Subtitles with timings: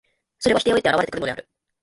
[0.39, 1.47] それは否定を経て現れてくるのである。